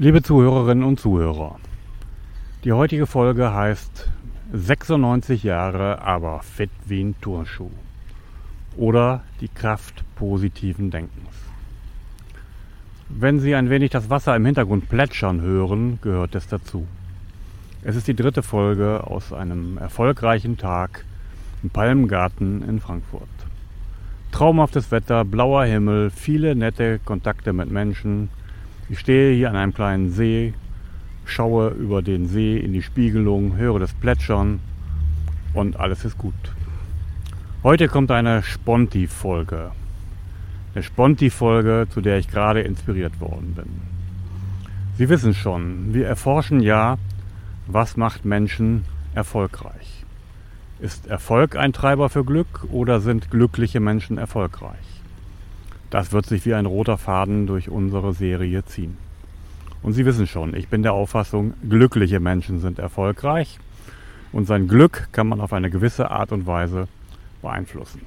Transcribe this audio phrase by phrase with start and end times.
[0.00, 1.56] Liebe Zuhörerinnen und Zuhörer,
[2.62, 4.08] die heutige Folge heißt
[4.52, 7.72] 96 Jahre, aber fit wie ein Turnschuh
[8.76, 11.34] oder die Kraft positiven Denkens.
[13.08, 16.86] Wenn Sie ein wenig das Wasser im Hintergrund plätschern hören, gehört es dazu.
[17.82, 21.04] Es ist die dritte Folge aus einem erfolgreichen Tag
[21.64, 23.26] im Palmgarten in Frankfurt.
[24.30, 28.30] Traumhaftes Wetter, blauer Himmel, viele nette Kontakte mit Menschen,
[28.88, 30.54] ich stehe hier an einem kleinen See,
[31.24, 34.60] schaue über den See in die Spiegelung, höre das Plätschern
[35.52, 36.34] und alles ist gut.
[37.62, 39.72] Heute kommt eine Sponti-Folge.
[40.74, 43.82] Eine Sponti-Folge, zu der ich gerade inspiriert worden bin.
[44.96, 46.98] Sie wissen schon, wir erforschen ja,
[47.66, 50.04] was macht Menschen erfolgreich.
[50.80, 54.97] Ist Erfolg ein Treiber für Glück oder sind glückliche Menschen erfolgreich?
[55.90, 58.96] Das wird sich wie ein roter Faden durch unsere Serie ziehen.
[59.82, 63.58] Und Sie wissen schon, ich bin der Auffassung, glückliche Menschen sind erfolgreich
[64.32, 66.88] und sein Glück kann man auf eine gewisse Art und Weise
[67.42, 68.02] beeinflussen.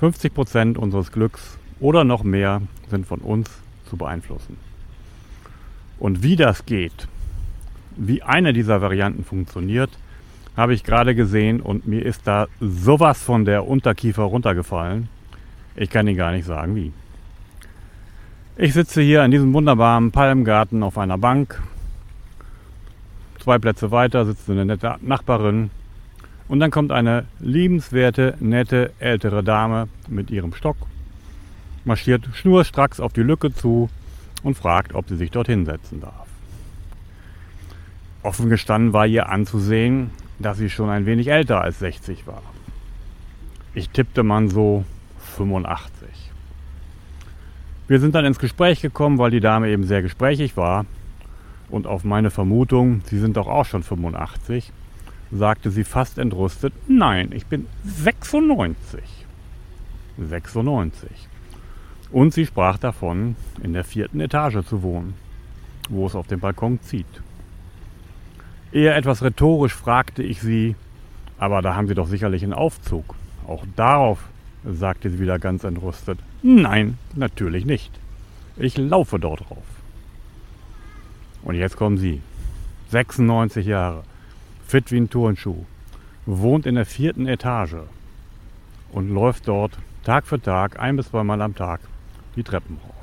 [0.00, 3.50] 50 Prozent unseres Glücks oder noch mehr sind von uns
[3.88, 4.56] zu beeinflussen.
[5.98, 7.08] Und wie das geht,
[7.96, 9.90] wie eine dieser Varianten funktioniert,
[10.56, 15.08] habe ich gerade gesehen und mir ist da sowas von der Unterkiefer runtergefallen.
[15.76, 16.92] Ich kann Ihnen gar nicht sagen, wie.
[18.56, 21.62] Ich sitze hier in diesem wunderbaren Palmgarten auf einer Bank.
[23.38, 25.70] Zwei Plätze weiter sitzt eine nette Nachbarin.
[26.48, 30.76] Und dann kommt eine liebenswerte, nette, ältere Dame mit ihrem Stock,
[31.84, 33.88] marschiert schnurstracks auf die Lücke zu
[34.42, 36.26] und fragt, ob sie sich dort hinsetzen darf.
[38.22, 42.42] Offen gestanden war ihr anzusehen, dass sie schon ein wenig älter als 60 war.
[43.72, 44.84] Ich tippte man so
[45.40, 46.06] 85.
[47.88, 50.84] Wir sind dann ins Gespräch gekommen, weil die Dame eben sehr gesprächig war.
[51.70, 54.70] Und auf meine Vermutung, Sie sind doch auch schon 85,
[55.32, 59.00] sagte sie fast entrüstet, nein, ich bin 96.
[60.18, 61.08] 96.
[62.12, 65.14] Und sie sprach davon, in der vierten Etage zu wohnen,
[65.88, 67.22] wo es auf dem Balkon zieht.
[68.72, 70.74] Eher etwas rhetorisch fragte ich sie,
[71.38, 73.14] aber da haben Sie doch sicherlich einen Aufzug.
[73.46, 74.18] Auch darauf
[74.64, 76.18] sagte sie wieder ganz entrüstet.
[76.42, 77.92] Nein, natürlich nicht.
[78.56, 79.64] Ich laufe dort drauf.
[81.42, 82.20] Und jetzt kommen Sie.
[82.90, 84.02] 96 Jahre,
[84.66, 85.64] fit wie ein Turnschuh,
[86.26, 87.76] wohnt in der vierten Etage
[88.92, 91.80] und läuft dort Tag für Tag, ein bis zweimal am Tag,
[92.36, 92.94] die Treppen rauf.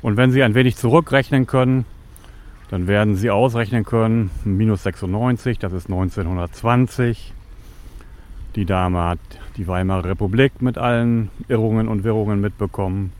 [0.00, 1.84] Und wenn Sie ein wenig zurückrechnen können,
[2.70, 7.34] dann werden Sie ausrechnen können, minus 96, das ist 1920.
[8.58, 9.20] Die Dame hat
[9.56, 13.12] die Weimarer Republik mit allen Irrungen und Wirrungen mitbekommen.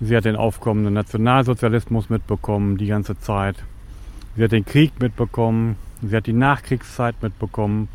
[0.00, 3.56] Sie hat den aufkommenden Nationalsozialismus mitbekommen die ganze Zeit.
[4.36, 5.76] Sie hat den Krieg mitbekommen.
[6.00, 7.88] Sie hat die Nachkriegszeit mitbekommen.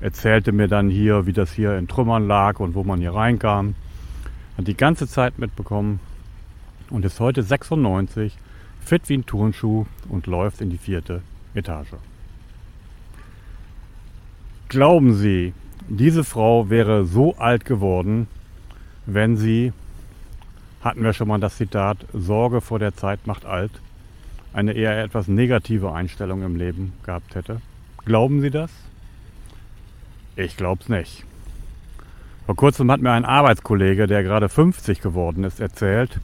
[0.00, 3.76] Erzählte mir dann hier, wie das hier in Trümmern lag und wo man hier reinkam.
[4.58, 6.00] Hat die ganze Zeit mitbekommen
[6.90, 8.36] und ist heute 96,
[8.80, 11.22] fit wie ein Turnschuh und läuft in die vierte
[11.54, 11.94] Etage.
[14.68, 15.52] Glauben Sie,
[15.88, 18.26] diese Frau wäre so alt geworden,
[19.06, 19.72] wenn sie,
[20.82, 23.72] hatten wir schon mal das Zitat, Sorge vor der Zeit macht alt,
[24.52, 27.60] eine eher etwas negative Einstellung im Leben gehabt hätte.
[28.04, 28.70] Glauben Sie das?
[30.36, 31.24] Ich glaube es nicht.
[32.46, 36.18] Vor kurzem hat mir ein Arbeitskollege, der gerade 50 geworden ist, erzählt,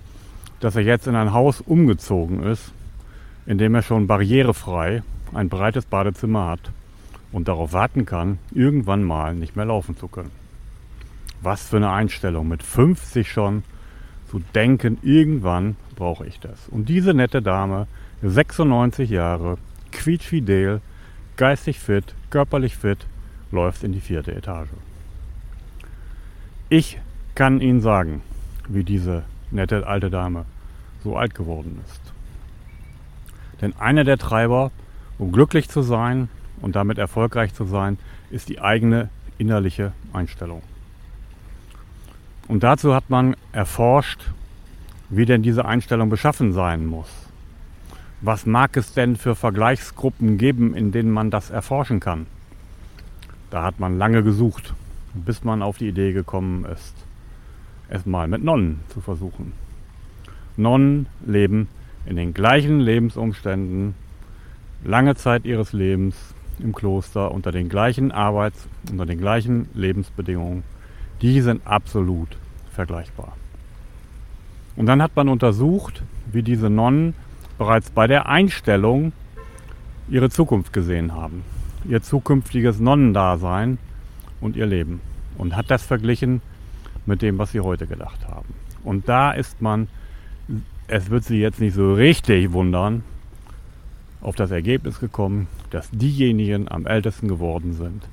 [0.60, 2.72] dass er jetzt in ein Haus umgezogen ist,
[3.46, 5.02] in dem er schon barrierefrei
[5.34, 6.72] ein breites Badezimmer hat
[7.32, 10.30] und darauf warten kann, irgendwann mal nicht mehr laufen zu können.
[11.40, 13.62] Was für eine Einstellung, mit 50 schon
[14.30, 16.68] zu denken, irgendwann brauche ich das.
[16.68, 17.86] Und diese nette Dame,
[18.22, 19.58] 96 Jahre,
[19.92, 20.80] quietschfidel,
[21.36, 23.06] geistig fit, körperlich fit,
[23.52, 24.68] läuft in die vierte Etage.
[26.68, 26.98] Ich
[27.34, 28.22] kann Ihnen sagen,
[28.68, 30.46] wie diese nette alte Dame
[31.04, 32.00] so alt geworden ist.
[33.60, 34.72] Denn einer der Treiber,
[35.18, 36.28] um glücklich zu sein,
[36.60, 37.98] und damit erfolgreich zu sein,
[38.30, 39.08] ist die eigene
[39.38, 40.62] innerliche Einstellung.
[42.48, 44.30] Und dazu hat man erforscht,
[45.08, 47.08] wie denn diese Einstellung beschaffen sein muss.
[48.20, 52.26] Was mag es denn für Vergleichsgruppen geben, in denen man das erforschen kann?
[53.50, 54.74] Da hat man lange gesucht,
[55.14, 56.94] bis man auf die Idee gekommen ist,
[57.88, 59.52] es mal mit Nonnen zu versuchen.
[60.56, 61.68] Nonnen leben
[62.06, 63.94] in den gleichen Lebensumständen
[64.84, 66.16] lange Zeit ihres Lebens
[66.58, 70.62] im Kloster unter den gleichen Arbeits-, unter den gleichen Lebensbedingungen.
[71.22, 72.28] Die sind absolut
[72.72, 73.36] vergleichbar.
[74.76, 77.14] Und dann hat man untersucht, wie diese Nonnen
[77.58, 79.12] bereits bei der Einstellung
[80.08, 81.42] ihre Zukunft gesehen haben,
[81.88, 83.78] ihr zukünftiges Nonnendasein
[84.40, 85.00] und ihr Leben
[85.38, 86.42] und hat das verglichen
[87.06, 88.54] mit dem, was sie heute gedacht haben.
[88.84, 89.88] Und da ist man,
[90.86, 93.02] es wird sie jetzt nicht so richtig wundern,
[94.26, 98.08] auf das Ergebnis gekommen, dass diejenigen am ältesten geworden sind,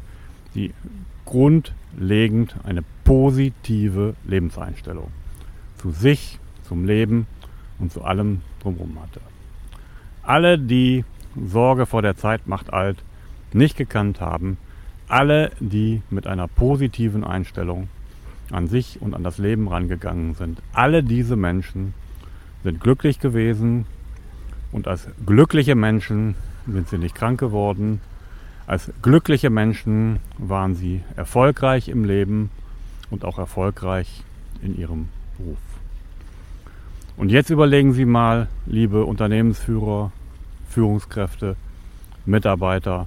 [0.53, 0.71] die
[1.25, 5.07] grundlegend eine positive Lebenseinstellung
[5.77, 6.37] zu sich,
[6.67, 7.25] zum Leben
[7.79, 9.21] und zu allem drumherum hatte.
[10.21, 11.03] Alle, die
[11.35, 13.03] Sorge vor der Zeit macht alt
[13.51, 14.57] nicht gekannt haben,
[15.07, 17.89] alle, die mit einer positiven Einstellung
[18.51, 21.95] an sich und an das Leben rangegangen sind, alle diese Menschen
[22.63, 23.87] sind glücklich gewesen
[24.73, 26.35] und als glückliche Menschen
[26.67, 28.01] sind sie nicht krank geworden.
[28.65, 32.49] Als glückliche Menschen waren sie erfolgreich im Leben
[33.09, 34.23] und auch erfolgreich
[34.61, 35.57] in ihrem Beruf.
[37.15, 40.11] Und jetzt überlegen Sie mal, liebe Unternehmensführer,
[40.67, 41.55] Führungskräfte,
[42.25, 43.05] Mitarbeiter,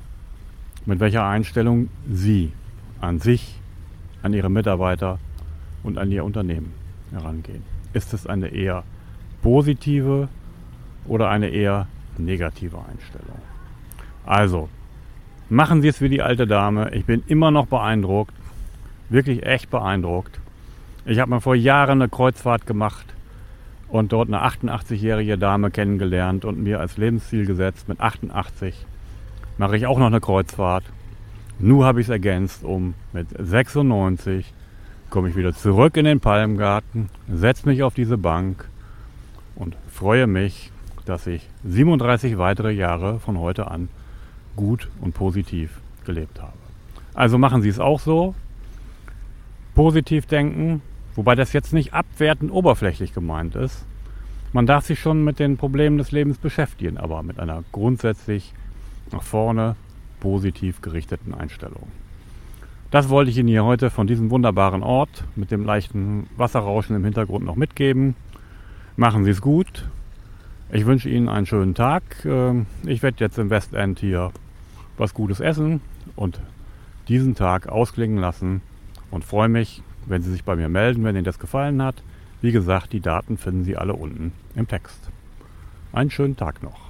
[0.84, 2.52] mit welcher Einstellung Sie
[3.00, 3.58] an sich,
[4.22, 5.18] an Ihre Mitarbeiter
[5.82, 6.72] und an Ihr Unternehmen
[7.10, 7.62] herangehen.
[7.94, 8.84] Ist es eine eher
[9.42, 10.28] positive
[11.08, 11.86] oder eine eher
[12.18, 13.40] negative Einstellung?
[14.24, 14.68] Also,
[15.48, 16.92] machen Sie es wie die alte Dame.
[16.94, 18.34] Ich bin immer noch beeindruckt,
[19.08, 20.40] wirklich echt beeindruckt.
[21.04, 23.06] Ich habe mal vor Jahren eine Kreuzfahrt gemacht
[23.88, 28.86] und dort eine 88-jährige Dame kennengelernt und mir als Lebensziel gesetzt, mit 88
[29.58, 30.84] mache ich auch noch eine Kreuzfahrt.
[31.58, 34.52] Nur habe ich es ergänzt, um mit 96
[35.08, 38.68] komme ich wieder zurück in den Palmgarten, setze mich auf diese Bank
[39.54, 40.72] und freue mich,
[41.08, 43.88] dass ich 37 weitere Jahre von heute an
[44.56, 46.52] gut und positiv gelebt habe.
[47.14, 48.34] Also machen Sie es auch so.
[49.74, 50.82] Positiv denken,
[51.16, 53.84] Wobei das jetzt nicht abwertend oberflächlich gemeint ist.
[54.52, 58.52] Man darf sich schon mit den Problemen des Lebens beschäftigen, aber mit einer grundsätzlich
[59.12, 59.76] nach vorne
[60.20, 61.88] positiv gerichteten Einstellung.
[62.90, 67.04] Das wollte ich Ihnen hier heute von diesem wunderbaren Ort mit dem leichten Wasserrauschen im
[67.04, 68.14] Hintergrund noch mitgeben.
[68.96, 69.88] Machen Sie es gut.
[70.70, 72.02] Ich wünsche Ihnen einen schönen Tag.
[72.24, 74.32] Ähm, ich werde jetzt im Westend hier
[74.98, 75.80] was Gutes essen
[76.16, 76.40] und
[77.08, 78.62] diesen Tag ausklingen lassen
[79.12, 82.02] und freue mich, wenn Sie sich bei mir melden, wenn Ihnen das gefallen hat.
[82.42, 85.10] Wie gesagt, die Daten finden Sie alle unten im Text.
[85.92, 86.85] Einen schönen Tag noch.